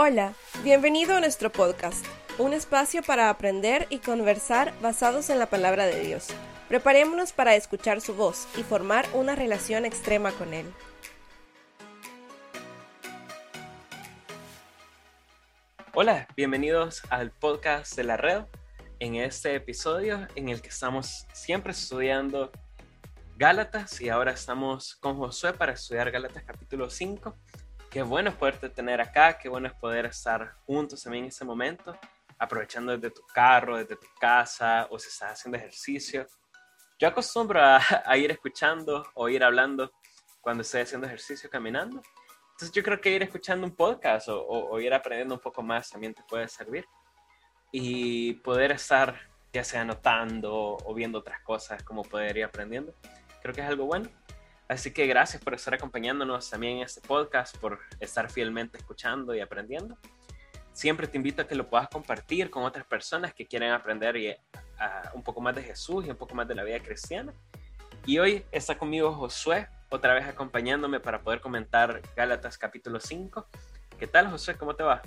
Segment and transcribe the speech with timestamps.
[0.00, 2.06] Hola, bienvenido a nuestro podcast,
[2.38, 6.28] un espacio para aprender y conversar basados en la palabra de Dios.
[6.68, 10.72] Preparémonos para escuchar su voz y formar una relación extrema con Él.
[15.94, 18.42] Hola, bienvenidos al podcast de la red.
[19.00, 22.52] En este episodio en el que estamos siempre estudiando
[23.36, 27.36] Gálatas y ahora estamos con Josué para estudiar Gálatas capítulo 5.
[27.90, 31.44] Qué bueno es poderte tener acá, qué bueno es poder estar juntos también en ese
[31.44, 31.98] momento,
[32.38, 36.26] aprovechando desde tu carro, desde tu casa o si estás haciendo ejercicio.
[36.98, 39.92] Yo acostumbro a, ir escuchando o ir hablando
[40.40, 42.02] cuando estoy haciendo ejercicio caminando
[42.58, 46.12] entonces yo creo que ir escuchando un podcast o, ir aprendiendo un poco más también
[46.12, 46.84] te puede servir.
[47.70, 49.14] Y poder estar
[49.52, 52.92] ya sea anotando o viendo otras cosas como poder ir aprendiendo,
[53.40, 54.08] creo que es algo bueno.
[54.68, 59.40] Así que gracias por estar acompañándonos también en este podcast, por estar fielmente escuchando y
[59.40, 59.96] aprendiendo.
[60.74, 64.36] Siempre te invito a que lo puedas compartir con otras personas que quieren aprender y,
[65.14, 67.32] un poco más de Jesús y un poco más de la vida cristiana.
[68.04, 73.46] Y hoy está conmigo Josué, otra vez acompañándome para poder comentar Gálatas capítulo 5.
[73.98, 74.54] ¿Qué tal, José?
[74.54, 75.02] ¿Cómo te va?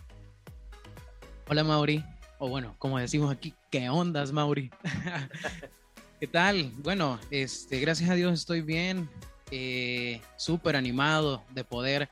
[1.48, 2.04] Hola, Mauri.
[2.40, 4.72] O bueno, como decimos aquí, ¿qué ondas, Mauri?
[6.20, 6.72] ¿Qué tal?
[6.78, 9.08] Bueno, este, gracias a Dios estoy bien,
[9.52, 12.10] eh, súper animado de poder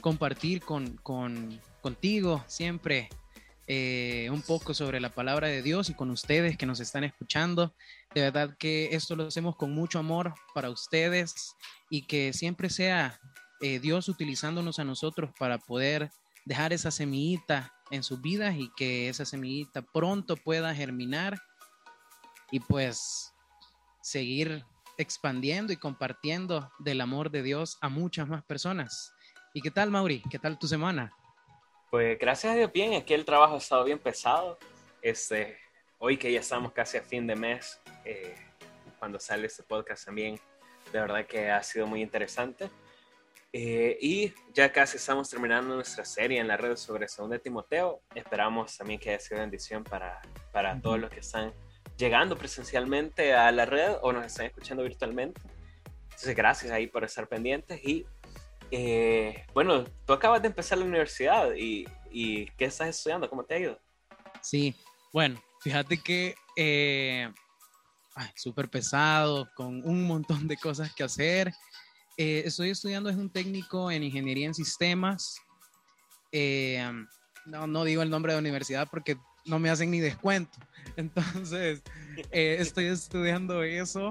[0.00, 3.08] compartir con, con, contigo siempre
[3.72, 7.72] eh, un poco sobre la palabra de Dios y con ustedes que nos están escuchando.
[8.12, 11.54] De verdad que esto lo hacemos con mucho amor para ustedes
[11.88, 13.20] y que siempre sea
[13.60, 16.10] eh, Dios utilizándonos a nosotros para poder
[16.44, 21.40] dejar esa semillita en sus vidas y que esa semillita pronto pueda germinar
[22.50, 23.32] y pues
[24.02, 24.64] seguir
[25.00, 29.14] expandiendo y compartiendo del amor de Dios a muchas más personas.
[29.54, 30.22] ¿Y qué tal, Mauri?
[30.30, 31.12] ¿Qué tal tu semana?
[31.90, 34.58] Pues gracias a Dios bien, aquí el trabajo ha estado bien pesado.
[35.02, 35.56] Este,
[35.98, 38.34] hoy que ya estamos casi a fin de mes, eh,
[38.98, 40.38] cuando sale este podcast también,
[40.92, 42.70] de verdad que ha sido muy interesante.
[43.52, 48.00] Eh, y ya casi estamos terminando nuestra serie en la red sobre segundo de Timoteo.
[48.14, 50.20] Esperamos también que haya sido bendición para,
[50.52, 51.52] para todos los que están
[52.00, 55.40] llegando presencialmente a la red o nos están escuchando virtualmente.
[56.04, 58.06] Entonces, gracias ahí por estar pendientes y
[58.70, 61.84] eh, bueno, tú acabas de empezar la universidad y,
[62.56, 63.28] ¿qué estás estudiando?
[63.28, 63.78] ¿Cómo te ha ido?
[64.40, 64.74] Sí,
[65.12, 67.30] bueno, fíjate que eh,
[68.34, 71.52] súper pesado, con un montón de cosas que hacer.
[72.16, 75.36] Eh, estoy estudiando, es un técnico en ingeniería en sistemas.
[77.44, 80.58] no, no digo el nombre de la universidad porque no me hacen ni descuento.
[80.96, 81.82] Entonces,
[82.30, 84.10] estoy estudiando eso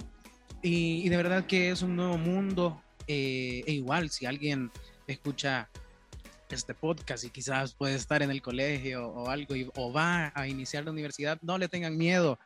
[0.62, 2.82] y, y, de verdad que es un nuevo mundo.
[3.08, 4.72] Eh, e igual, si alguien
[5.08, 5.68] escucha
[6.50, 10.86] este podcast y quizás puede estar en el colegio o algo o va a iniciar
[10.86, 12.40] la universidad, no le tengan miedo.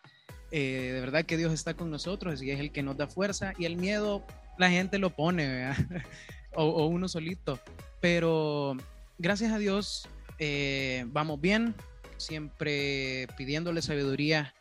[0.52, 3.54] Eh, de verdad que Dios está con nosotros y es el que nos da fuerza
[3.58, 4.24] y el miedo
[4.58, 5.72] la gente lo pone
[6.56, 7.60] o, uno solito.
[8.00, 8.78] Pero
[9.18, 10.08] gracias a Dios
[10.40, 11.76] eh, vamos bien,
[12.26, 14.54] siempre pidiéndole sabiduría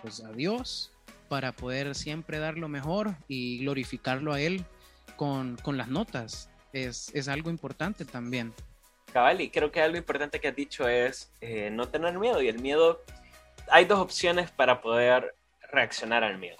[0.00, 0.92] pues a Dios
[1.32, 4.66] para poder siempre dar lo mejor y glorificarlo a Él
[5.16, 6.50] con, con las notas.
[6.74, 8.52] Es, es, algo importante también.
[9.14, 12.42] Cabal, y creo que algo importante que has dicho es eh, no tener miedo.
[12.42, 13.02] Y el miedo,
[13.70, 15.34] hay dos opciones para poder
[15.70, 16.58] reaccionar al miedo.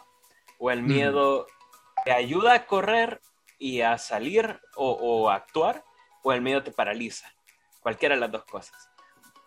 [0.59, 1.47] O el miedo
[2.07, 3.21] te ayuda a correr
[3.59, 5.85] y a salir o, o a actuar,
[6.23, 7.31] o el miedo te paraliza.
[7.81, 8.92] Cualquiera de las dos cosas.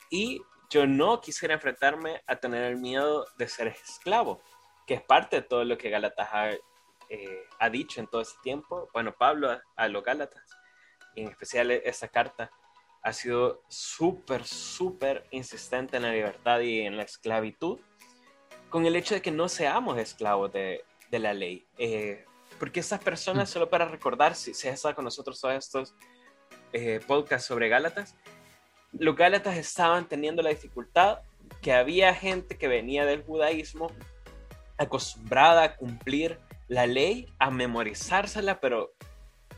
[0.09, 4.41] Y yo no quisiera enfrentarme a tener el miedo de ser esclavo,
[4.85, 6.29] que es parte de todo lo que Galatas
[7.09, 10.43] eh, ha dicho en todo ese tiempo, bueno, Pablo a, los Gálatas,
[11.15, 12.51] en especial esa carta,
[13.03, 17.79] ha sido súper, súper insistente en la libertad y en la esclavitud,
[18.69, 21.67] con el hecho de que no seamos esclavos de, de la ley.
[21.77, 22.25] Eh,
[22.59, 23.53] porque esas personas, mm.
[23.53, 25.95] solo para recordar, si, se ha estado con nosotros todos estos
[26.73, 28.15] eh, podcasts sobre Gálatas,
[28.97, 31.19] los Gálatas estaban teniendo la dificultad
[31.61, 33.91] que había gente que venía del judaísmo
[34.77, 38.93] acostumbrada a cumplir la ley, a memorizársela, pero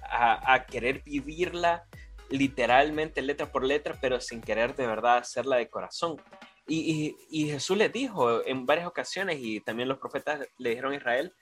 [0.09, 1.85] a, querer vivirla
[2.29, 6.21] literalmente letra por letra, pero sin querer de verdad hacerla de corazón.
[6.67, 7.15] Y,
[7.49, 11.33] Jesús les dijo en varias ocasiones, y también los profetas le dijeron a Israel,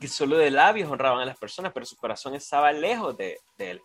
[0.00, 3.80] que solo de labios honraban a las personas, pero su corazón estaba lejos de, él.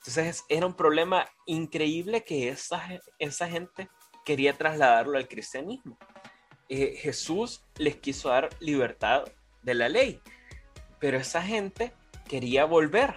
[0.00, 2.82] Entonces era un problema increíble que esa,
[3.18, 3.88] esa gente
[4.24, 5.98] quería trasladarlo al cristianismo.
[6.68, 9.24] Jesús les quiso dar libertad
[9.62, 10.22] de la ley
[11.00, 11.92] pero esa gente
[12.28, 13.14] quería volver.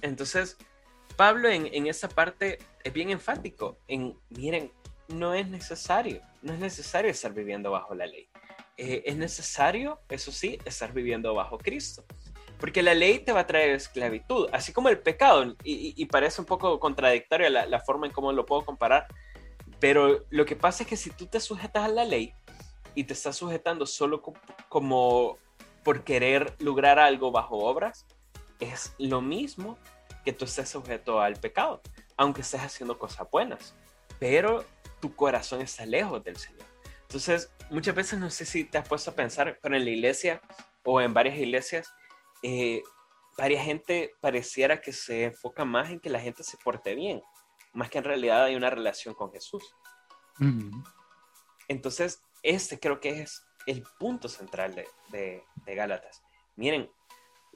[0.00, 0.56] Entonces,
[1.16, 4.72] Pablo en, esa parte es bien enfático en, miren,
[5.08, 8.28] no es necesario, no es necesario estar viviendo bajo la ley.
[8.76, 12.04] Eh, es necesario, eso sí, estar viviendo bajo Cristo.
[12.64, 16.46] Porque la ley te va a traer esclavitud, así como el pecado, y, parece un
[16.46, 19.06] poco contradictoria la, la, forma en cómo lo puedo comparar,
[19.80, 22.32] pero lo que pasa es que si tú te sujetas a la ley
[22.94, 24.22] y te estás sujetando solo
[24.70, 25.36] como
[25.82, 28.06] por querer lograr algo bajo obras,
[28.60, 29.76] es lo mismo
[30.24, 31.82] que tú estés sujeto al pecado,
[32.16, 33.74] aunque estés haciendo cosas buenas,
[34.18, 34.64] pero
[35.02, 36.64] tu corazón está lejos del Señor.
[37.02, 40.40] Entonces, muchas veces no sé si te has puesto a pensar, pero en la iglesia
[40.82, 41.92] o en varias iglesias,
[42.46, 42.82] eh,
[43.38, 47.22] varias gente pareciera que se enfoca más en que la gente se porte bien,
[47.72, 49.74] más que en realidad hay una relación con Jesús.
[51.68, 56.22] Entonces, este creo que es el punto central de, de, de Gálatas.
[56.56, 56.90] Miren,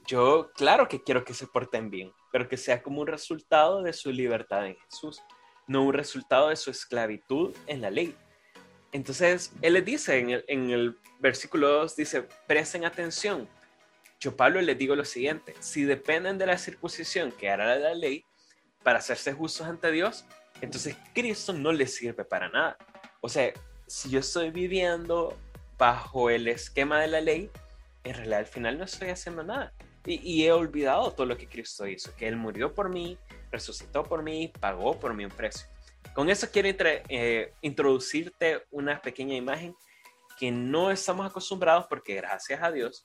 [0.07, 3.93] yo claro que quiero que se porten bien, pero que sea como un resultado de
[3.93, 5.21] su libertad en Jesús,
[5.67, 8.17] no un resultado de su esclavitud en la ley.
[8.91, 13.47] Entonces, él les dice en el, en el versículo 2, dice, presten atención.
[14.19, 18.25] Yo, Pablo, les digo lo siguiente, si dependen de la circuncisión que hará la ley
[18.83, 20.25] para hacerse justos ante Dios,
[20.59, 22.77] entonces Cristo no les sirve para nada.
[23.21, 23.53] O sea,
[23.87, 25.37] si yo estoy viviendo
[25.77, 27.49] bajo el esquema de la ley,
[28.03, 29.73] en realidad al final no estoy haciendo nada.
[30.05, 33.17] Y, he olvidado todo lo que Cristo hizo, que Él murió por mí,
[33.51, 35.67] resucitó por mí, pagó por mí un precio.
[36.13, 39.75] Con eso quiero eh, introducirte una pequeña imagen
[40.37, 43.03] que no estamos acostumbrados porque gracias a Dios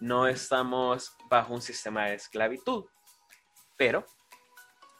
[0.00, 2.84] no estamos bajo un sistema de esclavitud.
[3.76, 4.04] Pero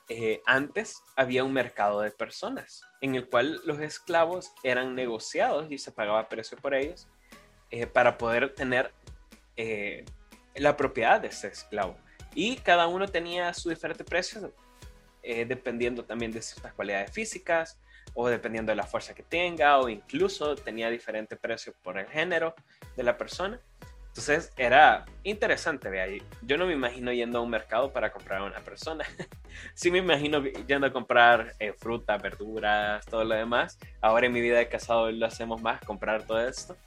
[0.08, 5.78] eh, antes había un mercado de personas en el cual los esclavos eran negociados y
[5.78, 7.08] se pagaba precio por ellos
[7.70, 8.92] eh, para poder tener
[10.54, 11.96] la propiedad de ese esclavo.
[12.36, 14.52] Y cada uno tenía su diferente precio,
[15.22, 17.80] eh, dependiendo también de ciertas cualidades físicas
[18.12, 22.54] o dependiendo de la fuerza que tenga o incluso tenía diferente precio por el género
[22.94, 23.58] de la persona.
[24.16, 26.06] Entonces era interesante, vea,
[26.40, 29.04] yo no me imagino yendo a un mercado para comprar a una persona.
[29.74, 33.78] sí me imagino yendo a comprar eh, fruta, verduras, todo lo demás.
[34.00, 36.78] Ahora en mi vida de casado lo hacemos más, comprar todo esto.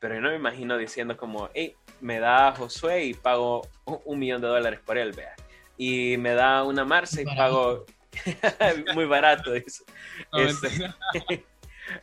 [0.00, 4.40] Pero yo no me imagino diciendo como, hey, me da Josué y pago un, millón
[4.40, 5.34] de dólares por él, vea.
[5.76, 7.84] Y me da una Marce y pago
[8.94, 9.52] muy barato.
[9.52, 9.84] Dice.
[10.32, 11.44] Este,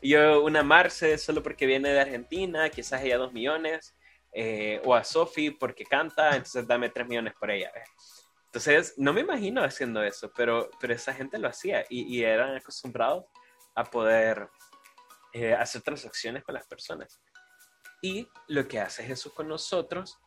[0.03, 3.95] yo una Marce solo porque viene de Argentina, quizás ella dos millones.
[4.31, 7.71] Eh, o a Sophie porque canta, entonces dame tres millones por ella.
[8.45, 13.25] Entonces, no me imagino haciendo eso, pero, pero esa gente lo hacía y, eran acostumbrados
[13.75, 14.49] a poder
[15.33, 17.21] eh, hacer transacciones con las personas.
[18.01, 20.19] Y lo que hace Jesús con nosotros,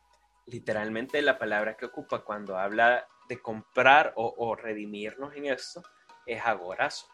[0.45, 5.81] literalmente la palabra que ocupa cuando habla de comprar o, redimirnos en esto,
[6.25, 7.07] es agorazo.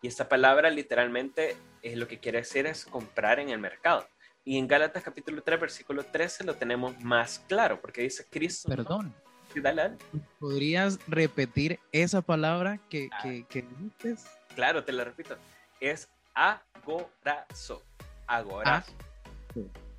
[0.00, 4.06] Y esta palabra literalmente es lo que quiere decir es comprar en el mercado.
[4.44, 8.68] Y en Gálatas capítulo 3, versículo 13 lo tenemos más claro, porque dice Cristo.
[8.68, 9.14] Perdón.
[10.38, 13.22] ¿Podrías repetir esa palabra que, ah.
[13.22, 14.26] que, dices?
[14.54, 15.36] Claro, te la repito.
[15.80, 17.82] Es agorazo.
[18.26, 18.92] Agorazo.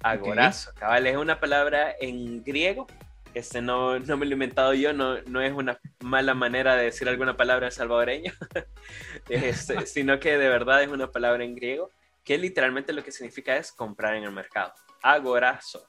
[0.03, 0.11] Ah.
[0.11, 2.85] Agorazo, cabal, es una palabra en griego.
[3.33, 6.85] Este no, no me lo he inventado yo, no, no es una mala manera de
[6.85, 8.31] decir alguna palabra en salvadoreño,
[9.29, 11.89] este, sino que de verdad es una palabra en griego
[12.25, 14.73] que literalmente lo que significa es comprar en el mercado.
[15.03, 15.87] Agorazo.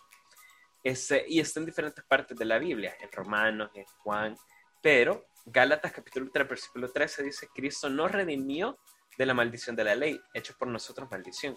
[0.85, 4.37] Este, y está en diferentes partes de la Biblia, en Romanos, en Juan,
[4.81, 8.79] pero Gálatas capítulo 3, versículo 13 dice, Cristo nos redimió
[9.17, 11.57] de la maldición de la ley, hecho por nosotros maldición.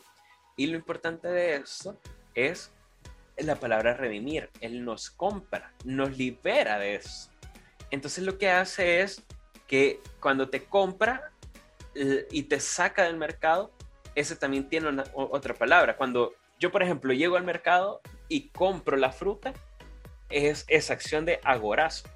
[0.56, 2.00] Y lo importante de esto
[2.34, 2.72] es
[3.38, 4.50] la palabra redimir.
[4.62, 7.30] Él nos compra, nos libera de eso.
[7.92, 9.24] Entonces lo que hace es
[9.68, 11.32] que cuando te compra
[11.94, 13.74] y te saca del mercado,
[14.20, 15.96] ese también tiene otra palabra.
[15.96, 19.54] Cuando yo, por ejemplo, llego al mercado y compro la fruta,
[20.30, 22.08] es esa acción de agorazo.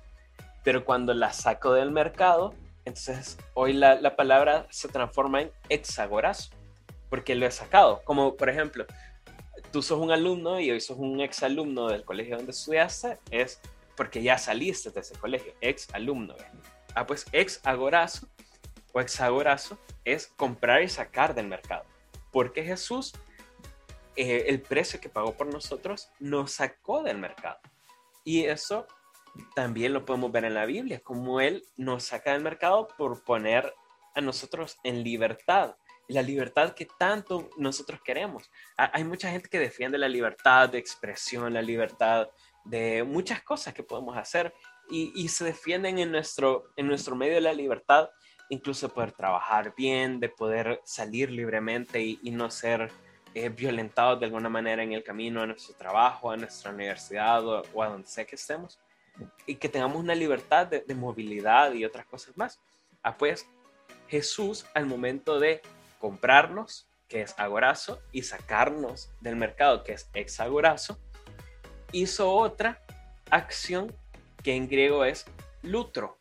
[0.63, 2.53] Pero cuando la saco del mercado,
[2.85, 6.49] entonces hoy la, la palabra se transforma en exagorazo,
[7.09, 8.01] porque lo he sacado.
[8.03, 8.85] Como por ejemplo,
[9.71, 13.61] tú sos un alumno y hoy sos un ex alumno del colegio donde estudiaste, es
[13.95, 16.35] porque ya saliste de ese colegio, ex alumno.
[16.95, 18.27] Ah, pues ex agorazo
[18.91, 21.85] o ex agorazo es comprar y sacar del mercado.
[22.33, 23.13] Porque Jesús,
[24.17, 27.59] eh, el precio que pagó por nosotros, nos sacó del mercado.
[28.25, 28.85] Y eso
[29.55, 33.73] también lo podemos ver en la Biblia, como Él nos saca del mercado por poner
[34.15, 35.75] a nosotros en libertad
[36.07, 38.49] la libertad que tanto nosotros queremos.
[38.77, 42.29] Hay mucha gente que defiende la libertad de expresión, la libertad
[42.65, 44.53] de muchas cosas que podemos hacer
[44.89, 48.09] y, se defienden en nuestro, en nuestro medio de la libertad
[48.49, 52.91] incluso de poder trabajar bien, de poder salir libremente y, no ser
[53.33, 57.81] eh, violentados de alguna manera en el camino a nuestro trabajo, a nuestra universidad o,
[57.81, 58.79] a donde sea que estemos,
[59.45, 62.59] y que tengamos una libertad de, de movilidad y otras cosas más.
[63.01, 63.47] Ah, pues
[64.07, 65.61] Jesús al momento de
[65.99, 70.99] comprarnos, que es agorazo, y sacarnos del mercado, que es exagorazo,
[71.91, 72.81] hizo otra
[73.29, 73.95] acción
[74.43, 75.25] que en griego es
[75.61, 76.17] lutro.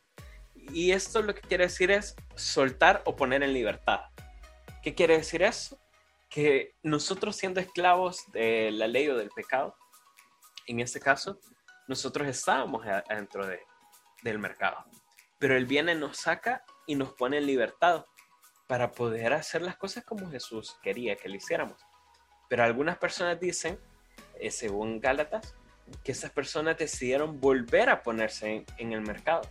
[0.72, 4.00] Y esto lo que quiere decir es soltar o poner en libertad.
[4.82, 5.78] ¿Qué quiere decir eso?
[6.28, 9.76] Que nosotros siendo esclavos de la ley o del pecado,
[10.66, 11.38] en este caso,
[11.88, 13.60] nosotros estábamos adentro de,
[14.22, 14.84] del mercado.
[15.38, 18.06] Pero Él viene, nos saca y nos pone en libertad
[18.66, 21.76] para poder hacer las cosas como Jesús quería que lo hiciéramos.
[22.48, 23.78] Pero algunas personas dicen,
[24.38, 25.54] eh, según Gálatas,
[26.04, 29.42] que esas personas decidieron volver a ponerse en, el mercado,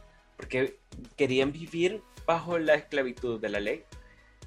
[0.42, 0.80] porque
[1.16, 3.86] querían vivir bajo la esclavitud de la ley.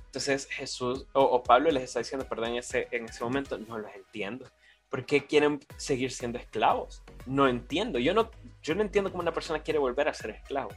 [0.06, 3.94] Entonces Jesús, o, Pablo les está diciendo, perdón, en ese, en ese momento, no los
[3.94, 4.50] entiendo.
[4.88, 7.04] ¿Por qué quieren seguir siendo esclavos?
[7.26, 8.00] No entiendo.
[8.00, 10.70] Yo no, yo no entiendo cómo una persona quiere volver a ser esclavo.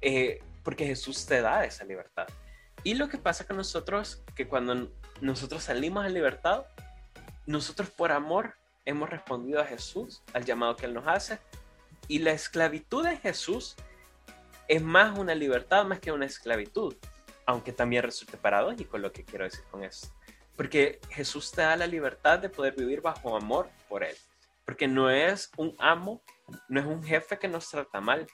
[0.00, 2.26] Eh, porque Jesús te da esa libertad.
[2.82, 4.90] Y lo que pasa con nosotros, que cuando
[5.20, 6.64] nosotros salimos en libertad,
[7.46, 11.38] nosotros por amor hemos respondido a Jesús, al llamado que Él nos hace,
[12.08, 13.76] y la esclavitud de Jesús
[14.72, 16.96] es más una libertad más que una esclavitud,
[17.44, 20.16] aunque también resulte paradójico lo que quiero decir con eso.
[20.56, 24.16] Porque Jesús te da la libertad de poder vivir bajo amor por Él.
[24.64, 26.22] Porque no es un amo,
[26.70, 28.26] no es un jefe que nos trata mal,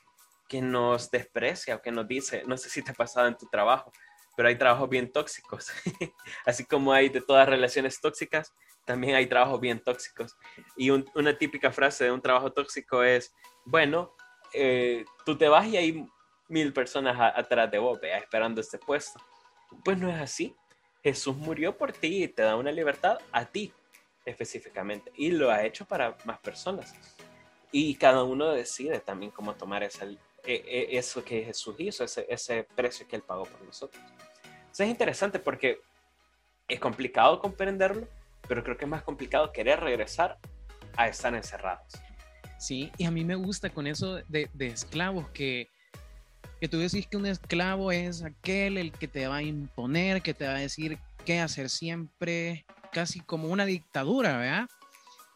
[0.49, 3.49] que nos desprecia o que nos dice, no sé si te ha pasado en tu
[3.49, 3.90] trabajo,
[4.37, 5.73] pero hay trabajos bien tóxicos.
[6.47, 8.54] Así como hay de todas relaciones tóxicas,
[8.85, 10.37] también hay trabajos bien tóxicos.
[10.76, 14.14] Y una típica frase de un trabajo tóxico es, bueno,
[14.54, 16.07] eh, tú te vas y hay
[16.49, 19.21] mil personas atrás de vos, esperando este puesto.
[19.85, 20.55] Pues no es así.
[21.02, 23.73] Jesús murió por ti y te da una libertad a ti
[24.25, 25.12] específicamente.
[25.17, 26.95] Y lo ha hecho para más personas.
[27.71, 32.26] Y cada uno decide también cómo tomar esa, e, e, eso que Jesús hizo, ese,
[32.28, 34.02] ese precio que Él pagó por nosotros.
[34.73, 35.81] Eso es interesante porque
[36.67, 38.09] es complicado comprenderlo,
[38.47, 40.38] pero creo que es más complicado querer regresar
[40.97, 41.93] a estar encerrados.
[42.59, 45.69] Sí, y a mí me gusta con eso de, de esclavos, que,
[46.61, 50.35] que tú decís que un esclavo es aquel el que te va a imponer, que
[50.35, 54.69] te va a decir qué hacer siempre, casi como una dictadura, ¿verdad?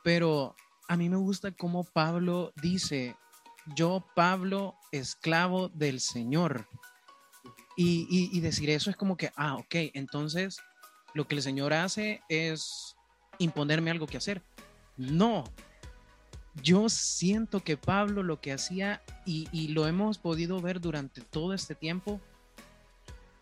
[0.02, 0.56] Pero
[0.88, 3.16] a mí me gusta cómo Pablo dice,
[3.76, 6.66] yo Pablo, esclavo del Señor.
[7.76, 10.58] Y, y, y, decir eso es como que, ah, ok, entonces
[11.14, 12.96] lo que el Señor hace es
[13.38, 14.42] imponerme algo que hacer.
[14.96, 15.44] No.
[16.54, 21.74] Yo siento que Pablo lo que hacía, y, lo hemos podido ver durante todo este
[21.74, 22.20] tiempo,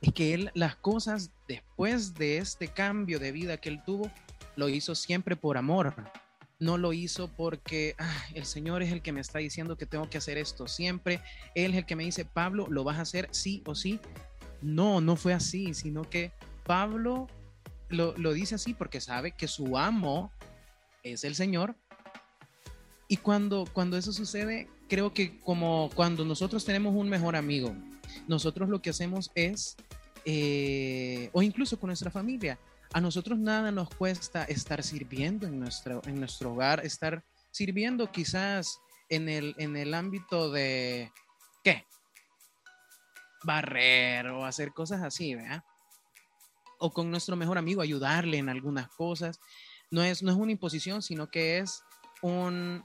[0.01, 4.11] es que él las cosas después de este cambio de vida que él tuvo,
[4.57, 5.95] lo hizo siempre por amor.
[6.59, 10.09] No lo hizo porque ah, el Señor es el que me está diciendo que tengo
[10.09, 11.21] que hacer esto siempre.
[11.55, 13.99] Él es el que me dice, Pablo, lo vas a hacer sí o sí.
[14.63, 16.33] No, no fue así, sino que
[16.65, 17.29] Pablo
[17.91, 20.33] lo, dice así porque sabe que su amo
[21.03, 21.75] es el Señor.
[23.11, 27.75] Y cuando, cuando eso sucede, creo que como cuando nosotros tenemos un mejor amigo,
[28.29, 29.77] nosotros lo que hacemos es,
[30.25, 32.61] eh, o incluso con nuestra familia,
[32.93, 38.79] a nosotros nada nos cuesta estar sirviendo en nuestro, en nuestro hogar, estar sirviendo quizás
[39.09, 41.11] en el, en el ámbito de,
[41.65, 41.85] ¿qué?
[43.43, 45.65] Barrer o hacer cosas así, ¿verdad?
[46.79, 49.41] o con nuestro mejor amigo, ayudarle en algunas cosas.
[49.91, 51.83] No es, no es una imposición, sino que es
[52.23, 52.85] un,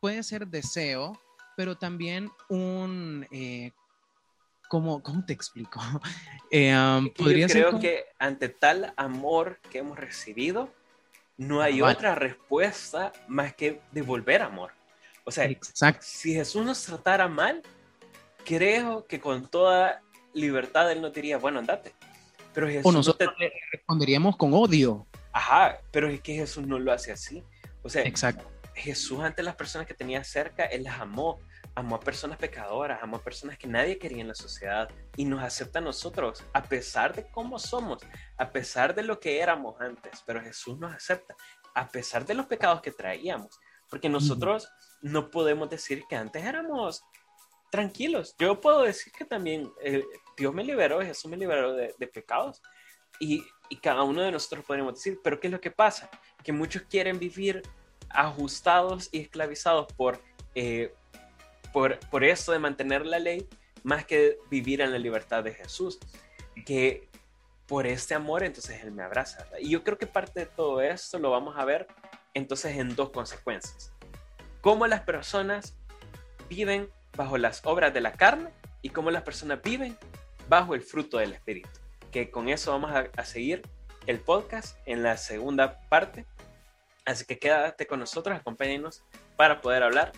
[0.00, 1.20] puede ser deseo,
[1.56, 3.72] pero también un, eh,
[4.68, 5.80] ¿cómo, te explico?
[6.50, 10.72] Eh, um, ¿podría Yo creo que ante tal amor que hemos recibido,
[11.36, 14.72] no hay otra respuesta más que devolver amor.
[15.24, 15.46] O sea,
[16.00, 17.62] si Jesús nos tratara mal,
[18.46, 20.00] creo que con toda
[20.32, 21.92] libertad Él nos diría, bueno, andate.
[22.54, 23.34] Pero Jesús o nosotros
[23.70, 25.06] responderíamos con odio.
[25.32, 27.44] Ajá, pero es que Jesús no lo hace así.
[27.82, 28.50] O sea, Exacto.
[28.78, 31.40] Jesús ante las personas que tenía cerca, Él las amó.
[31.74, 35.42] Amó a personas pecadoras, amó a personas que nadie quería en la sociedad y nos
[35.42, 38.02] acepta a nosotros, a pesar de cómo somos,
[38.36, 41.36] a pesar de lo que éramos antes, pero Jesús nos acepta,
[41.74, 44.68] a pesar de los pecados que traíamos, porque nosotros
[45.02, 47.04] no podemos decir que antes éramos
[47.70, 48.34] tranquilos.
[48.38, 50.04] Yo puedo decir que también eh,
[50.36, 52.62] Dios me liberó, Jesús me liberó de, pecados.
[53.20, 53.44] Y,
[53.82, 56.08] cada uno de nosotros podemos decir, pero ¿qué es lo que pasa?
[56.42, 57.62] Que muchos quieren vivir
[58.10, 60.20] ajustados y esclavizados por,
[60.54, 60.94] eh,
[61.72, 63.48] por, por esto de mantener la ley,
[63.82, 65.98] más que vivir en la libertad de Jesús,
[66.66, 67.08] que
[67.66, 69.46] por este amor entonces Él me abraza.
[69.60, 71.86] Y yo creo que parte de todo esto lo vamos a ver
[72.34, 73.92] entonces en dos consecuencias.
[74.60, 75.76] Cómo las personas
[76.48, 78.50] viven bajo las obras de la carne
[78.82, 79.96] y cómo las personas viven
[80.48, 81.68] bajo el fruto del Espíritu.
[82.10, 83.62] Que con eso vamos a seguir
[84.08, 86.24] el podcast en la segunda parte.
[87.08, 89.02] Así que quédate con nosotros, acompáñenos
[89.34, 90.12] para poder hablar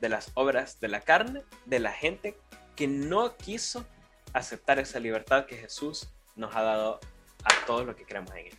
[0.00, 2.38] de las obras de la carne, de la gente
[2.76, 3.84] que no quiso
[4.32, 7.00] aceptar esa libertad que Jesús nos ha dado
[7.42, 8.58] a todos los que creemos en Él.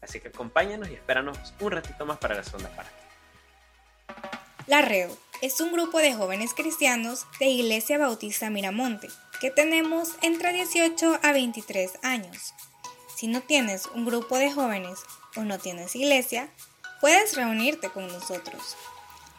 [0.00, 2.92] Así que acompáñanos y espéranos un ratito más para la segunda parte.
[4.66, 5.10] La Red
[5.42, 9.08] es un grupo de jóvenes cristianos de Iglesia Bautista Miramonte
[9.38, 12.54] que tenemos entre 18 a 23 años.
[13.14, 15.00] Si no tienes un grupo de jóvenes
[15.36, 16.48] o no tienes iglesia,
[17.00, 18.76] puedes reunirte con nosotros.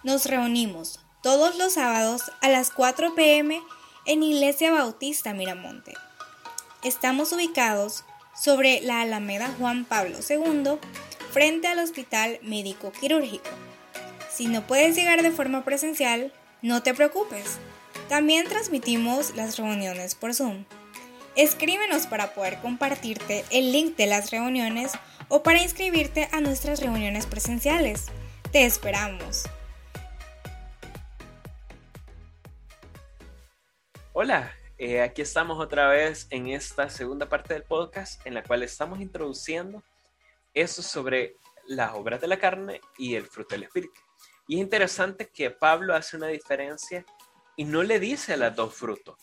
[0.03, 3.61] Nos reunimos todos los sábados a las 4 pm
[4.05, 5.93] en Iglesia Bautista Miramonte.
[6.83, 10.79] Estamos ubicados sobre la Alameda Juan Pablo II,
[11.31, 13.49] frente al Hospital Médico Quirúrgico.
[14.31, 17.57] Si no puedes llegar de forma presencial, no te preocupes.
[18.07, 20.63] También transmitimos las reuniones por Zoom.
[21.35, 24.93] Escríbenos para poder compartirte el link de las reuniones
[25.29, 28.07] o para inscribirte a nuestras reuniones presenciales.
[28.51, 29.43] Te esperamos.
[34.11, 38.63] Hola, eh, aquí estamos otra vez en esta segunda parte del podcast en la cual
[38.63, 39.83] estamos introduciendo
[40.53, 41.35] eso sobre
[41.67, 44.01] las obras de la carne y el fruto del espíritu.
[44.47, 47.05] Y es interesante que Pablo hace una diferencia
[47.55, 49.15] y no le dice a las dos frutos.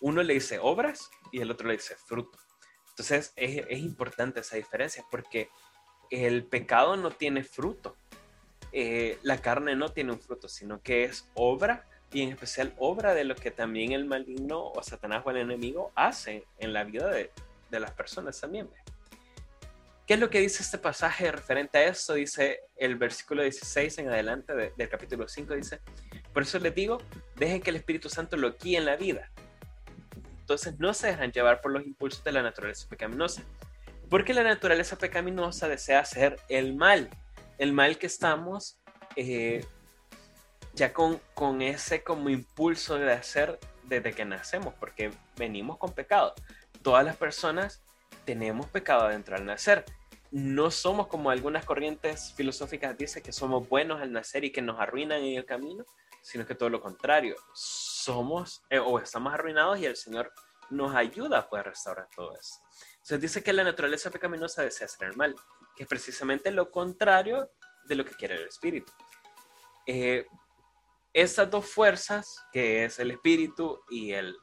[0.00, 2.36] Uno le dice obras y el otro le dice fruto.
[2.98, 5.50] Entonces es, importante esa diferencia porque
[6.10, 7.94] el pecado no tiene fruto.
[8.72, 13.12] Eh, la carne no tiene un fruto, sino que es obra y en especial obra
[13.12, 17.08] de lo que también el maligno o Satanás o el enemigo hace en la vida
[17.08, 17.30] de,
[17.70, 18.66] de las personas también.
[20.06, 22.14] ¿Qué es lo que dice este pasaje referente a esto?
[22.14, 25.80] Dice el versículo 16 en adelante del capítulo 5, dice,
[26.32, 27.02] por eso les digo,
[27.34, 29.30] dejen que el Espíritu Santo lo guíe en la vida.
[30.46, 33.42] Entonces no se dejan llevar por los impulsos de la naturaleza pecaminosa,
[34.08, 37.10] porque la naturaleza pecaminosa desea hacer el mal,
[37.58, 38.78] el mal que estamos
[39.16, 39.66] eh,
[40.72, 46.32] ya con, con ese como impulso de hacer desde que nacemos, porque venimos con pecado.
[46.80, 47.82] Todas las personas
[48.24, 49.84] tenemos pecado adentro al nacer.
[50.30, 54.78] No somos como algunas corrientes filosóficas dicen que somos buenos al nacer y que nos
[54.78, 55.84] arruinan en el camino,
[56.22, 57.34] sino que todo lo contrario.
[58.06, 60.32] Somos eh, o estamos arruinados y el Señor
[60.70, 62.60] nos ayuda a poder restaurar todo eso.
[62.92, 65.34] Entonces dice que la naturaleza pecaminosa desea hacer el mal,
[65.74, 67.50] que es precisamente lo contrario
[67.88, 68.92] de lo que quiere el espíritu.
[69.88, 70.24] Eh,
[71.50, 74.36] dos fuerzas, que es el espíritu y, el,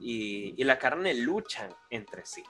[0.00, 2.42] y, y la carne, luchan entre sí.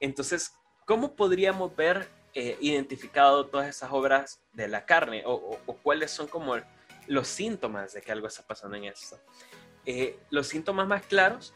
[0.00, 0.52] Entonces,
[0.84, 6.10] ¿cómo podríamos ver eh, identificado todas esas obras de la carne o, o, o, cuáles
[6.10, 6.56] son como
[7.06, 9.18] los síntomas de que algo está pasando en esto?
[9.86, 11.54] Eh, los síntomas más claros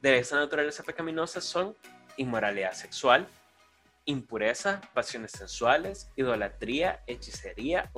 [0.00, 1.76] de esa naturaleza pecaminosa son
[2.16, 3.28] inmoralidad sexual,
[4.06, 7.90] impureza, pasiones sensuales, idolatría, hechicería,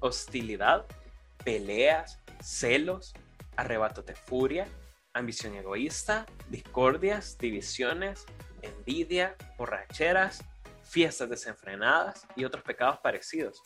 [0.00, 0.84] hostilidad,
[1.42, 3.14] peleas, celos,
[3.56, 4.68] arrebatos de furia,
[5.14, 8.26] ambición egoísta, discordias, divisiones,
[8.60, 10.44] envidia, borracheras,
[10.82, 13.62] fiestas desenfrenadas y otros pecados parecidos.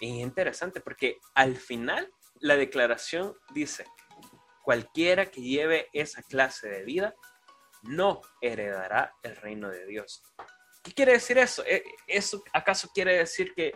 [0.00, 3.84] Es interesante porque al final la declaración dice,
[4.62, 7.14] cualquiera que lleve esa clase de vida
[7.82, 10.22] no heredará el reino de Dios.
[10.82, 11.64] ¿Qué quiere decir eso?
[11.66, 13.74] ¿E-, ¿Eso acaso quiere decir que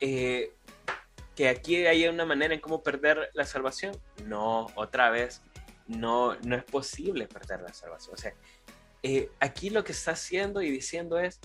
[0.00, 0.54] eh,
[1.34, 3.98] que aquí hay una manera en cómo perder la salvación.
[4.24, 5.42] No, otra vez,
[5.86, 8.14] no, no es posible perder la salvación.
[8.14, 8.34] O sea,
[9.02, 11.40] eh, aquí lo que está haciendo y diciendo es,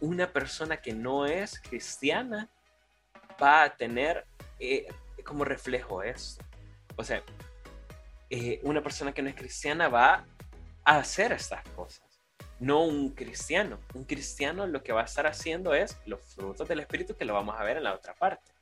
[0.00, 2.50] una persona que no es cristiana
[3.42, 4.26] va a tener
[4.58, 4.86] eh,
[5.24, 6.44] como reflejo esto.
[6.96, 7.22] O sea,
[8.30, 10.26] eh, una persona que no es cristiana va
[10.84, 12.02] a hacer estas cosas.
[12.60, 13.78] No un cristiano.
[13.94, 17.34] Un cristiano lo que va a estar haciendo es los frutos del Espíritu que lo
[17.34, 18.52] vamos a ver en la otra parte.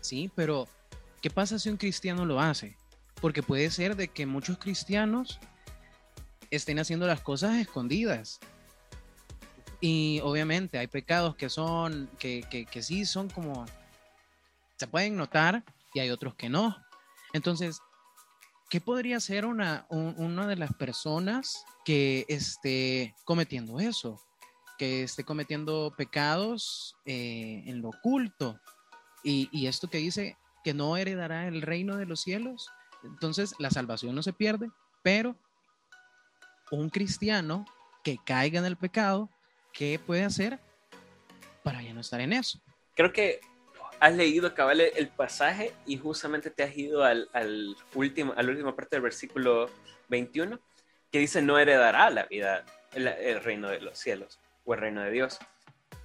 [0.00, 0.68] Sí, pero
[1.20, 2.76] ¿qué pasa si un cristiano lo hace?
[3.20, 5.38] Porque puede ser de que muchos cristianos
[6.50, 8.40] estén haciendo las cosas escondidas.
[9.80, 13.66] Y obviamente hay pecados que son, que, que, que sí son como,
[14.76, 15.62] se pueden notar
[15.92, 16.76] y hay otros que no.
[17.32, 17.80] Entonces,
[18.76, 24.20] ¿qué podría ser una, un, una de las personas que esté cometiendo eso?
[24.76, 28.60] Que esté cometiendo pecados eh, en lo oculto.
[29.24, 32.68] Y, y, esto que dice que no heredará el reino de los cielos.
[33.02, 34.68] Entonces, la salvación no se pierde,
[35.02, 35.36] Pero
[36.70, 37.64] un cristiano
[38.04, 39.30] que caiga en el pecado,
[39.72, 40.60] ¿qué puede hacer
[41.62, 42.60] para ya no estar en eso?
[42.94, 43.40] Creo que
[44.00, 48.50] has leído cabal el pasaje y justamente te has ido al, al último, a la
[48.50, 49.70] última parte del versículo
[50.08, 50.60] 21,
[51.10, 55.02] que dice no heredará la vida, el, el reino de los cielos o el reino
[55.02, 55.38] de Dios.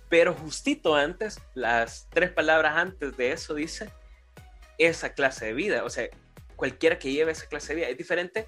[0.10, 3.90] Pero justito antes, las tres palabras antes de eso dice
[4.78, 5.86] esa clase de vida.
[5.86, 6.10] O sea,
[6.56, 8.48] cualquiera que lleve esa clase de vida es diferente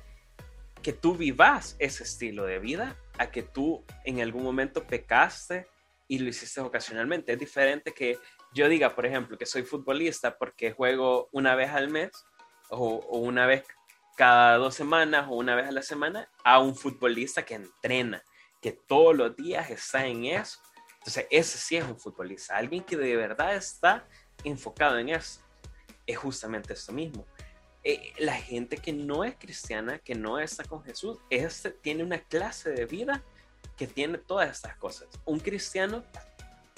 [0.81, 5.67] que tú vivas ese estilo de vida a que tú en algún momento pecaste
[6.07, 7.31] y lo hiciste ocasionalmente.
[7.31, 8.19] Es diferente que
[8.53, 12.11] yo diga, por ejemplo, que soy futbolista porque juego una vez al mes
[12.69, 13.63] o, una vez
[14.15, 18.23] cada dos semanas o una vez a la semana a un futbolista que entrena,
[18.61, 20.59] que todos los días está en eso.
[20.99, 24.07] Entonces, ese sí es un futbolista, alguien que de verdad está
[24.43, 25.41] enfocado en eso.
[26.05, 27.25] Es justamente esto mismo.
[27.83, 32.19] Eh, la gente que no es cristiana, que no está con Jesús, este tiene una
[32.19, 33.21] clase de vida
[33.75, 35.09] que tiene todas estas cosas.
[35.25, 36.03] Un cristiano,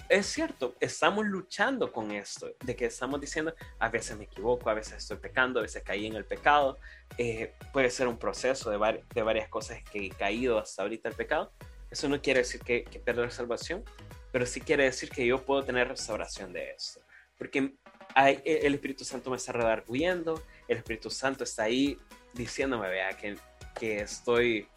[0.09, 4.73] es cierto, estamos luchando con esto, de que estamos diciendo, a veces me equivoco, a
[4.73, 6.77] veces estoy pecando, a veces caí en el pecado.
[7.17, 11.15] Eh, puede ser un proceso de, de, varias cosas que he caído hasta ahorita el
[11.15, 11.51] pecado.
[11.89, 13.83] Eso no quiere decir que, que la salvación,
[14.31, 17.01] pero sí quiere decir que yo puedo tener restauración de esto.
[17.37, 17.75] Porque
[18.13, 21.97] hay, el Espíritu Santo me está redarguyendo, el Espíritu Santo está ahí
[22.33, 23.37] diciéndome, vea, que,
[23.79, 24.67] que estoy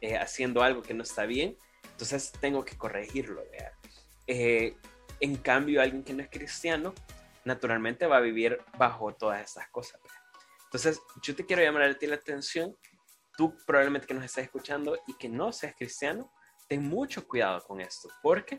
[0.00, 1.56] eh, haciendo algo que no está bien,
[1.90, 3.77] entonces tengo que corregirlo, vea.
[4.28, 4.76] Eh,
[5.18, 6.94] en cambio, alguien que no es cristiano,
[7.44, 10.00] naturalmente va a vivir bajo todas estas cosas.
[10.00, 10.12] Vea.
[10.64, 12.76] Entonces, yo te quiero llamar a ti la atención,
[13.36, 16.32] tú probablemente que nos estás escuchando y que no seas cristiano,
[16.68, 18.58] ten mucho cuidado con esto, porque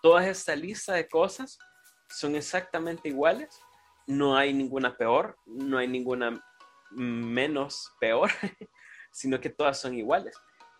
[0.00, 1.58] toda esta lista de cosas
[2.08, 3.60] son exactamente iguales
[4.06, 6.42] no hay ninguna peor, no hay ninguna
[6.90, 8.30] menos peor,
[9.12, 10.36] sino que todas son iguales.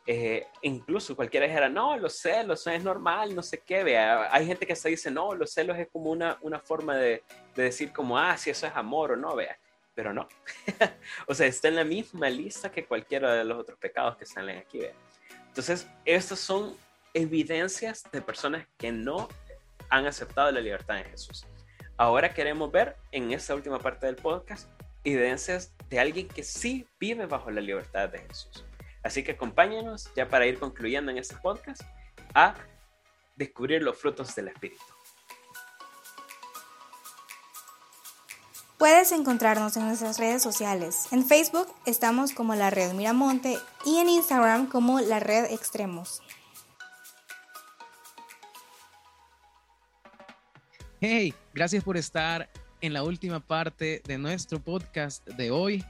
[0.06, 4.28] Eh, incluso cualquiera dijera, no, los celos es normal, no sé qué, vea.
[4.30, 7.22] Hay gente que se dice, no, los celos es como una, una forma de,
[7.54, 9.58] de, decir como, ah, si eso es amor o no, vea.
[9.94, 10.28] Pero no.
[11.26, 14.58] o sea, está en la misma lista que cualquiera de los otros pecados que salen
[14.58, 14.94] aquí, vea.
[15.46, 16.76] Entonces, estas son
[17.14, 19.28] evidencias de personas que no
[19.88, 21.46] han aceptado la libertad de Jesús.
[21.96, 24.68] Ahora queremos ver en esta última parte del podcast
[25.04, 28.64] evidencias de alguien que sí vive bajo la libertad de Jesús.
[29.04, 31.82] Así que acompáñenos ya para ir concluyendo en este podcast
[32.34, 32.54] a
[33.36, 34.82] descubrir los frutos del Espíritu.
[38.78, 41.06] Puedes encontrarnos en nuestras redes sociales.
[41.12, 46.22] En Facebook estamos como la Red Miramonte y en Instagram como la Red Extremos.
[51.00, 55.84] Hey, gracias por estar en la última parte de nuestro podcast de hoy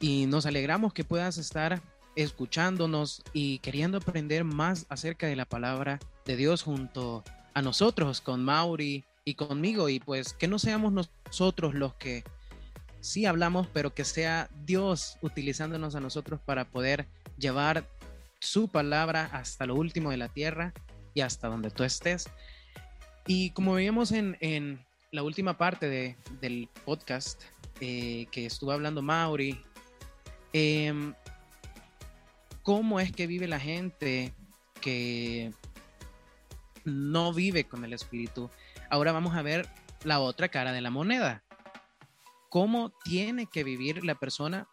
[0.00, 1.80] y nos alegramos que puedas estar
[2.16, 8.44] escuchándonos y queriendo aprender más acerca de la palabra de Dios junto a nosotros, con
[8.44, 12.24] Mauri y conmigo y pues que no seamos nosotros los que
[13.00, 17.06] sí hablamos, pero que sea Dios utilizándonos a nosotros para poder
[17.38, 17.88] llevar
[18.40, 20.72] su palabra hasta lo último de la tierra
[21.14, 22.28] y hasta donde tú estés.
[23.26, 27.42] Y como veíamos en, en la última parte de, del podcast
[27.80, 29.62] eh, que estuvo hablando Mauri,
[30.52, 31.12] eh,
[32.62, 34.34] ¿cómo es que vive la gente
[34.80, 35.52] que
[36.84, 38.50] no vive con el espíritu?
[38.90, 39.68] Ahora vamos a ver
[40.04, 41.42] la otra cara de la moneda.
[42.48, 44.68] ¿Cómo tiene que vivir la persona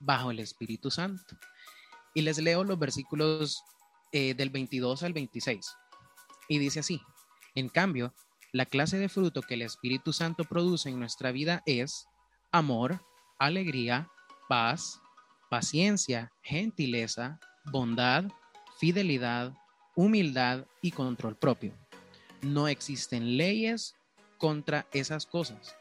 [0.00, 1.36] bajo el Espíritu Santo?
[2.14, 3.62] Y les leo los versículos
[4.12, 5.74] eh, del 22 al 26.
[6.48, 7.00] Y dice así,
[7.54, 8.14] en cambio,
[8.52, 12.06] la clase de fruto que el Espíritu Santo produce en nuestra vida es
[12.52, 13.02] amor,
[13.38, 14.10] alegría,
[14.48, 15.00] paz,
[15.48, 17.38] paciencia, gentileza,
[17.70, 18.24] bondad,
[18.78, 19.52] fidelidad,
[19.94, 21.72] humildad y control propio.
[22.42, 23.96] No existen leyes
[24.38, 25.76] contra esas cosas.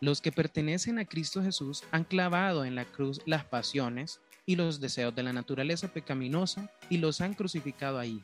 [0.00, 4.80] Los que pertenecen a Cristo Jesús han clavado en la cruz las pasiones y los
[4.80, 8.22] deseos de la naturaleza pecaminosa y los han crucificado ahí.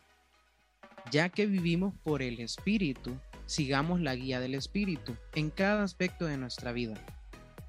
[1.10, 6.36] Ya que vivimos por el Espíritu, sigamos la guía del Espíritu en cada aspecto de
[6.36, 6.94] nuestra vida.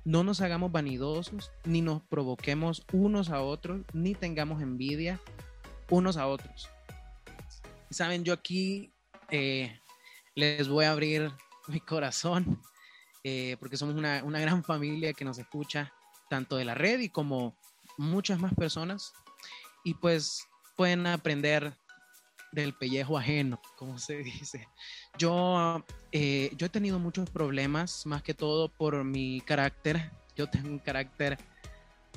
[0.06, 5.20] No nos hagamos vanidosos, ni nos provoquemos unos a otros, ni tengamos envidia
[5.90, 6.70] unos a otros.
[7.90, 8.94] Saben, yo aquí
[9.30, 9.80] eh,
[10.36, 11.32] les voy a abrir
[11.68, 12.62] mi corazón,
[13.24, 15.94] eh, porque somos una, una gran familia que nos escucha,
[16.30, 17.56] tanto de la red y como
[17.98, 19.14] muchas más personas.
[19.84, 21.78] Y pues pueden aprender
[22.54, 24.68] del pellejo ajeno, como se dice.
[25.18, 30.12] Yo, eh, yo he tenido muchos problemas, más que todo por mi carácter.
[30.36, 31.38] Yo tengo un carácter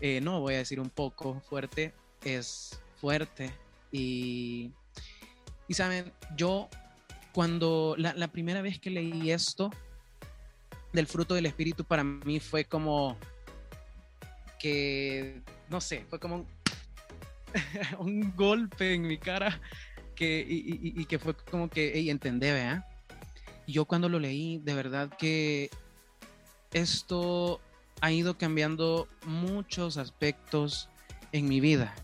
[0.01, 3.51] eh, no voy a decir un poco fuerte, es fuerte.
[3.91, 4.71] Y,
[5.69, 6.69] y saben, yo
[7.33, 9.71] cuando la, primera vez que leí esto
[10.93, 13.17] del fruto del Espíritu para mí fue como
[14.59, 16.47] que, no sé, fue como
[17.99, 19.61] un golpe en mi cara
[20.17, 22.89] que, y, que fue como que, hey, entendé, ¿vea?
[23.69, 25.71] Yo cuando lo leí, de verdad que
[26.73, 27.61] esto
[28.01, 30.89] ha ido cambiando muchos aspectos
[31.33, 31.95] en mi vida.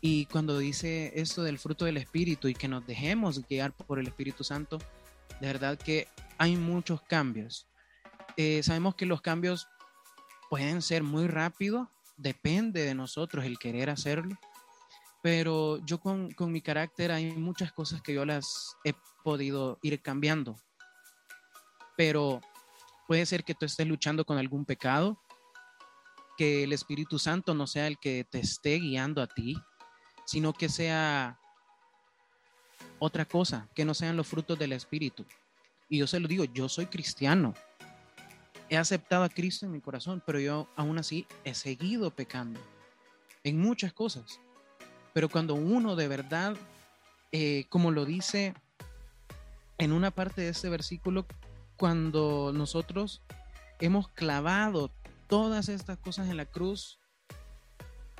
[0.00, 4.06] Y cuando dice esto del fruto del Espíritu y que nos dejemos guiar por el
[4.06, 4.78] Espíritu Santo,
[5.40, 6.08] de verdad que
[6.38, 7.66] hay muchos cambios.
[8.36, 9.68] Eh, sabemos que los cambios
[10.50, 14.38] pueden ser muy rápidos, depende de nosotros el querer hacerlo,
[15.24, 20.02] pero yo con, con mi carácter hay muchas cosas que yo las he podido ir
[20.02, 20.54] cambiando.
[21.96, 22.42] Pero
[23.08, 25.18] puede ser que tú estés luchando con algún pecado,
[26.36, 29.56] que el Espíritu Santo no sea el que te esté guiando a ti,
[30.26, 31.40] sino que sea
[32.98, 35.24] otra cosa, que no sean los frutos del Espíritu.
[35.88, 37.54] Y yo se lo digo, yo soy cristiano.
[38.68, 42.60] He aceptado a Cristo en mi corazón, pero yo aún así he seguido pecando
[43.42, 44.38] en muchas cosas.
[45.14, 46.56] Pero cuando uno de verdad,
[47.32, 48.52] eh, como lo dice
[49.78, 51.24] en una parte de este versículo,
[51.76, 53.22] cuando nosotros
[53.80, 54.90] hemos clavado
[55.28, 56.98] todas estas cosas en la cruz,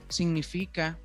[0.09, 0.99] significa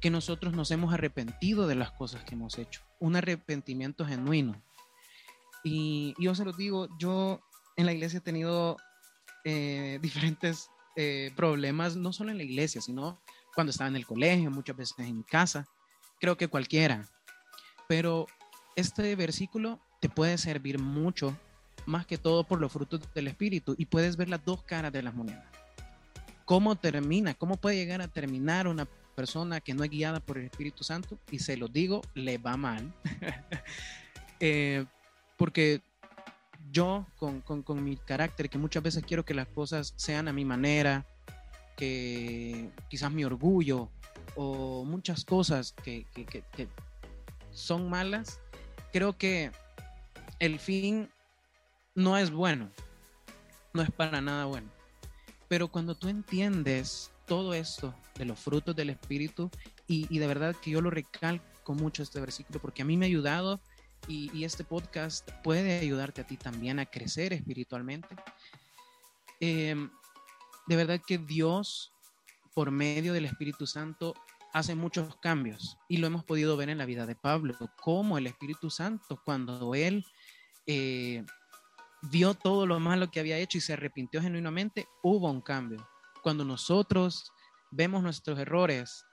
[0.00, 4.60] que nosotros nos hemos arrepentido de las cosas que hemos hecho, un arrepentimiento genuino.
[5.62, 7.40] Y yo se lo digo, yo
[7.76, 8.78] en la iglesia he tenido
[9.44, 13.21] eh, diferentes eh, problemas, no solo en la iglesia, sino
[13.54, 15.66] cuando estaba en el colegio, muchas veces en mi casa,
[16.20, 17.08] creo que cualquiera.
[17.88, 18.26] Pero
[18.76, 21.36] este versículo te puede servir mucho,
[21.86, 25.02] más que todo por los frutos del Espíritu, y puedes ver las dos caras de
[25.02, 25.44] las monedas.
[26.44, 27.34] ¿Cómo termina?
[27.34, 31.18] ¿Cómo puede llegar a terminar una persona que no es guiada por el Espíritu Santo?
[31.30, 32.92] Y se lo digo, le va mal.
[34.40, 34.84] eh,
[35.36, 35.82] porque
[36.70, 40.32] yo, con, con, con mi carácter, que muchas veces quiero que las cosas sean a
[40.32, 41.06] mi manera,
[41.76, 43.88] que quizás mi orgullo
[44.34, 46.68] o muchas cosas que, que,
[47.50, 48.40] son malas,
[48.92, 49.50] creo que
[50.38, 51.10] el fin
[51.94, 52.70] no es bueno,
[53.74, 54.70] no es para nada bueno.
[55.48, 59.50] Pero cuando tú entiendes todo esto de los frutos del Espíritu,
[59.86, 63.06] y, y de verdad que yo lo recalco mucho este versículo porque a mí me
[63.06, 63.60] ha ayudado
[64.08, 68.16] y, y este podcast puede ayudarte a ti también a crecer espiritualmente.
[69.40, 69.76] Eh,
[70.72, 71.92] de verdad que Dios,
[72.54, 74.14] por medio del Espíritu Santo,
[74.54, 78.26] hace muchos cambios y lo hemos podido ver en la vida de Pablo, como el
[78.26, 80.02] Espíritu Santo, cuando él
[80.66, 81.26] eh,
[82.10, 85.86] vio todo lo malo que había hecho y se arrepintió genuinamente, hubo un cambio.
[86.22, 87.30] Cuando nosotros
[87.70, 89.04] vemos nuestros errores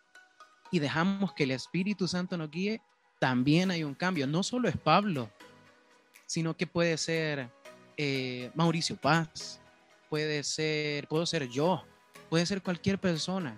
[0.72, 2.82] y dejamos que el Espíritu Santo nos guíe,
[3.20, 4.28] también hay un cambio.
[4.28, 5.30] No solo es Pablo,
[6.26, 7.52] sino que puede ser
[7.98, 9.59] eh, Mauricio Paz,
[10.10, 11.84] puede ser, puedo ser yo,
[12.30, 13.58] puede ser cualquier persona.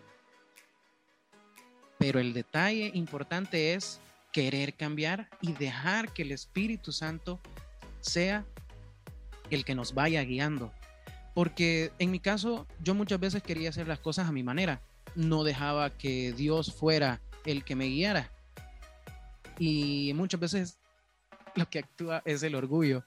[1.97, 3.99] Pero el detalle importante es
[4.31, 7.39] querer cambiar y dejar que el Espíritu Santo
[7.99, 8.45] sea
[9.49, 10.71] el que nos vaya guiando.
[11.33, 14.81] Porque en mi caso, yo muchas veces quería hacer las cosas a mi manera.
[15.15, 18.31] No dejaba que Dios fuera el que me guiara.
[19.59, 20.79] Y muchas veces
[21.55, 23.03] lo que actúa es el orgullo.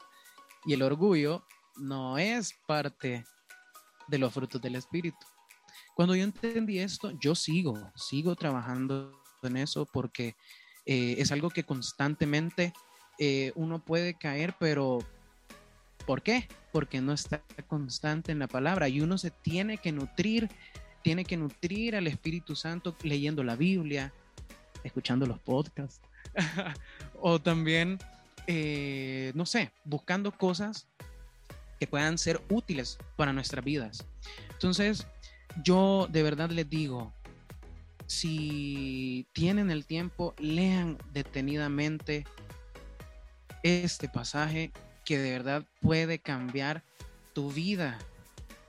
[0.65, 1.45] Y el orgullo
[1.77, 3.25] no es parte
[4.09, 5.27] de los frutos del Espíritu.
[5.95, 9.13] Cuando yo entendí esto, yo sigo, sigo trabajando
[9.43, 10.37] en eso porque
[10.87, 12.73] eh, es algo que constantemente
[13.19, 14.99] eh, uno puede caer, pero
[16.07, 16.49] ¿por qué?
[16.73, 20.51] Porque no está constante en la palabra y uno se tiene que nutrir,
[21.03, 24.13] tiene que nutrir al Espíritu Santo leyendo la Biblia,
[24.83, 26.01] escuchando los podcasts
[27.21, 27.99] o también,
[28.47, 30.89] eh, no sé, buscando cosas
[31.79, 34.07] que puedan ser útiles para nuestras vidas.
[34.51, 35.07] Entonces,
[35.63, 37.13] yo de verdad les digo,
[38.07, 42.27] si tienen el tiempo, lean detenidamente
[43.63, 44.73] este pasaje
[45.05, 46.83] que de verdad puede cambiar
[47.33, 47.99] tu vida.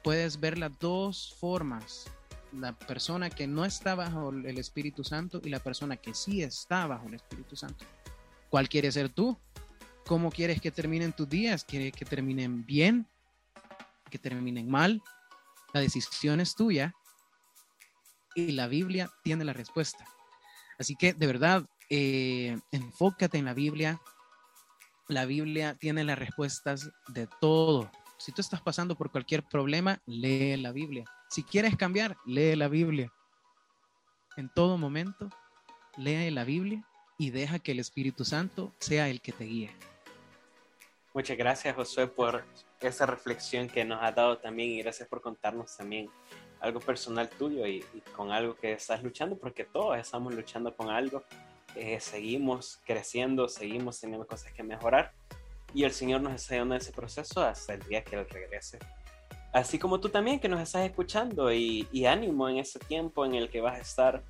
[0.04, 2.06] Puedes ver las dos formas,
[2.54, 6.88] la persona que no está bajo el Espíritu Santo y la persona que sí está
[6.88, 7.86] bajo el Espíritu Santo.
[8.50, 9.38] ¿Cuál quieres ser tú?
[10.06, 11.66] ¿Cómo quieres que terminen tus días?
[11.66, 13.08] ¿Quieres que terminen bien?
[14.12, 15.02] ¿Que terminen mal?
[15.74, 16.94] La decisión es tuya
[18.36, 20.06] y la Biblia tiene la respuesta.
[20.78, 24.00] Así que de verdad, eh, enfócate en la Biblia.
[25.08, 30.56] La Biblia tiene las respuestas de todo, Si tú estás pasando por cualquier problema, lee
[30.56, 31.04] la Biblia.
[31.30, 33.12] Si quieres cambiar, lee la Biblia.
[34.38, 35.30] En todo momento,
[35.98, 36.88] lee la Biblia
[37.18, 39.76] y deja que el Espíritu Santo sea el que te guíe.
[41.16, 42.44] Muchas gracias, Josué, por
[42.82, 46.10] esa reflexión que nos ha dado también y gracias por contarnos también
[46.60, 51.24] algo personal tuyo y, con algo que estás luchando, porque todos estamos luchando con algo,
[51.74, 55.14] eh, seguimos creciendo, seguimos teniendo cosas que mejorar
[55.74, 58.78] y el Señor nos está ayudando en ese proceso hasta el día que Él regrese.
[59.54, 63.50] Así como tú también que nos estás escuchando y, ánimo en ese tiempo en el
[63.50, 64.22] que vas a estar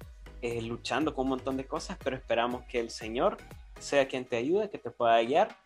[0.43, 3.38] eh, luchando con un montón de cosas, pero esperamos que el Señor
[3.80, 5.64] sea quien te ayude, que te pueda guiar.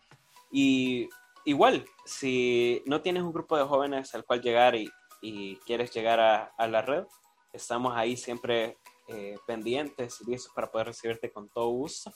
[0.50, 1.08] Y
[1.44, 6.20] igual, si no tienes un grupo de jóvenes al cual llegar y, y quieres llegar
[6.20, 7.04] a, la red,
[7.52, 12.12] estamos ahí siempre eh, pendientes, listos para poder recibirte con todo gusto.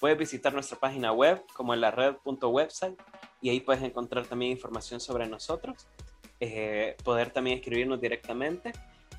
[0.00, 2.98] Puedes visitar nuestra página web como en la red.website
[3.40, 5.88] y ahí puedes encontrar también información sobre nosotros,
[6.40, 8.72] eh, poder también escribirnos directamente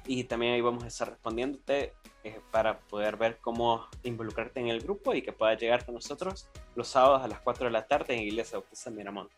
[0.05, 4.81] y también ahí vamos a estar respondiéndote eh, para poder ver cómo involucrarte en el
[4.81, 8.15] grupo y que puedas llegar con nosotros los sábados a las 4 de la tarde
[8.15, 9.35] en Iglesia Bautista Miramonte.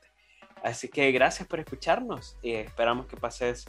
[0.64, 3.66] Así que gracias por escucharnos y esperamos que pases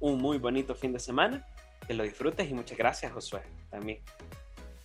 [0.00, 1.46] un muy bonito fin de semana,
[1.86, 4.00] que lo disfrutes y muchas gracias Josué también.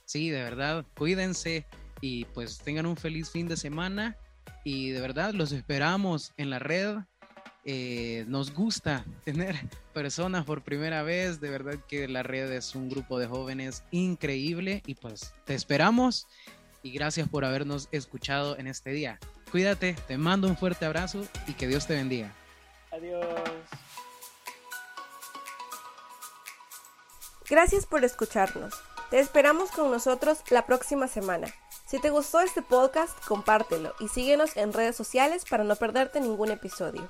[0.06, 1.66] Sí, de verdad, cuídense,
[2.02, 4.18] y pues tengan un feliz fin de semana
[4.64, 6.98] y de verdad los esperamos en la red.
[7.64, 9.56] Eh, nos gusta tener
[9.94, 14.82] personas por primera vez, de verdad que la red es un grupo de jóvenes increíble
[14.88, 16.28] y pues te esperamos
[16.82, 19.20] y gracias por habernos escuchado en este día.
[19.52, 22.34] Cuídate, te mando un fuerte abrazo y que Dios te bendiga.
[22.92, 23.26] Adiós.
[27.50, 28.74] Gracias por escucharnos.
[29.10, 31.54] Te esperamos con nosotros la próxima semana.
[31.86, 36.50] Si te gustó este podcast, compártelo y síguenos en redes sociales para no perderte ningún
[36.50, 37.10] episodio.